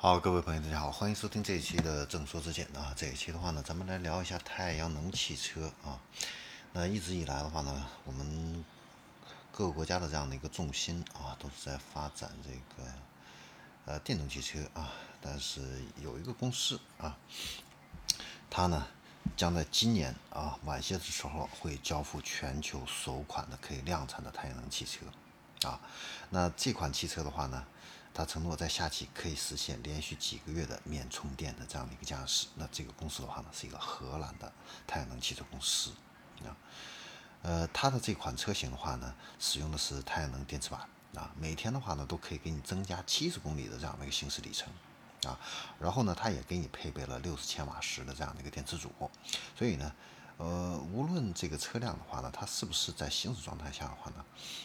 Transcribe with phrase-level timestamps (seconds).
[0.00, 2.94] 好，各位朋友，大家好，欢迎收听这一期的正说之见啊。
[2.96, 5.98] 这一期的话呢，咱们来聊一下太阳能汽车啊。
[6.72, 8.64] 那一直以来的话呢，我们
[9.50, 12.88] 各个国家的这样的一个重心啊，都是在发展这个
[13.86, 14.92] 呃电动汽车啊。
[15.20, 17.18] 但是有一个公司啊，
[18.48, 18.86] 它呢
[19.36, 25.80] 将在今年啊晚些的时候会交付全球首款的可以量产的太阳能汽车啊。
[26.30, 27.64] 那这款汽车的话呢？
[28.12, 32.48] 他承诺在夏季可以实现连续几个月的免充电的这样的一个驾驶。
[32.56, 34.52] 那这个公司的话呢，是一个荷兰的
[34.86, 35.92] 太阳能汽车公司
[36.44, 36.56] 啊。
[37.42, 40.80] 呃，它的这款车型的话呢，使用的是太阳能电池板
[41.14, 44.68] 啊，每天的话呢，都可以给你增加七十公里的这样的一个行驶里程
[45.22, 45.38] 啊。
[45.78, 48.90] 然后呢，它也给你配备了六十千瓦时的这样的一个电池组。
[49.56, 49.92] 所以呢，
[50.38, 54.24] 呃，无论这个车辆的话呢，它是不是在行驶状态下的话呢，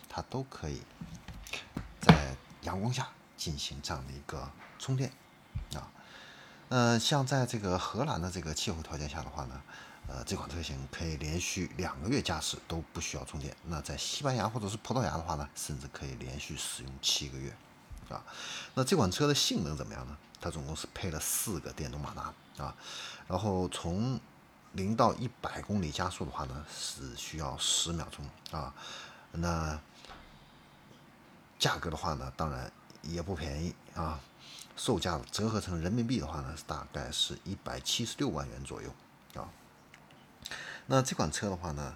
[0.09, 0.81] 它都可以
[2.01, 3.07] 在阳光下。
[3.43, 5.11] 进行这样的一个充电
[5.75, 5.91] 啊，
[6.69, 9.61] 呃，像在这个荷兰的这个气候条件下的话呢，
[10.07, 13.53] 呃，这款车型可以连续两个月驾驶都不需要充电。
[13.65, 17.53] 那在西班牙或者是葡萄牙的话呢，甚至可以连续使用七个月
[18.07, 18.23] 啊。
[18.75, 20.15] 那这款车的性能怎么样呢？
[20.39, 22.73] 它总共是配了四个电动马达啊，
[23.27, 24.17] 然后从
[24.71, 28.73] 零到一百公里加速的话呢，是需要十秒钟啊。
[29.33, 29.77] 那
[31.59, 32.71] 价格的话呢，当然。
[33.03, 34.19] 也不便宜啊，
[34.75, 38.89] 售价折合成人民币的话呢，大概是一百七十六万元左右
[39.35, 39.47] 啊。
[40.87, 41.95] 那这款车的话呢，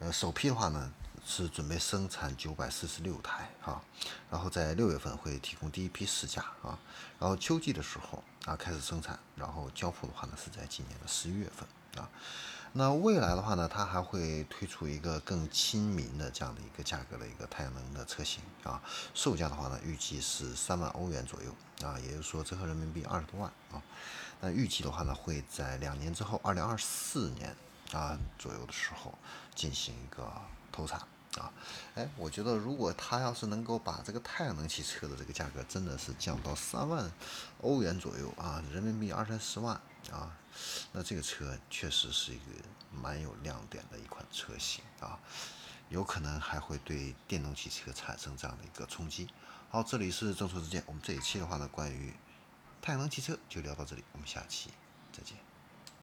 [0.00, 0.92] 呃，首批的话呢
[1.24, 3.82] 是准备生产九百四十六台啊，
[4.30, 6.78] 然后在六月份会提供第一批试驾啊，
[7.18, 12.10] 然后秋季的时候啊开始生产，然后交付的话呢是在今年的十一月份啊。
[12.74, 18.80] 那未来的话呢，它还会推出一个更亲民的这样的一个价格的一个太阳能的车型啊，
[19.14, 21.52] 售价的话呢，预计是三万欧元左右
[21.86, 23.82] 啊，也就是说折合人民币二十多万啊。
[24.40, 27.56] 那预计的话呢，会在两年之后，二零二四年
[27.92, 29.12] 啊左右的时候
[29.54, 30.30] 进行一个
[30.70, 31.00] 投产
[31.38, 31.52] 啊。
[31.94, 37.10] 哎，我觉得如果它要是能够把这个太阳能汽车的这个价格真的是降到三万
[37.62, 39.80] 欧元左右啊，人民币二三十万。
[40.12, 40.34] 啊，
[40.92, 42.44] 那这个车确实是一个
[42.90, 45.18] 蛮有亮点的一款车型啊，
[45.90, 49.28] 有可能还会对电动汽车产生这样的一个冲击。
[49.68, 52.14] 好，这里是正说之见，我们这一期的话呢，关于
[52.80, 54.70] 太阳能汽车就聊到这里，我们下期
[55.12, 55.47] 再见。